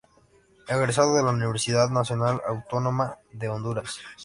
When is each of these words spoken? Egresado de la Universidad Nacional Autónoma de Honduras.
Egresado 0.67 1.13
de 1.15 1.21
la 1.21 1.29
Universidad 1.29 1.91
Nacional 1.91 2.41
Autónoma 2.47 3.19
de 3.33 3.49
Honduras. 3.49 3.99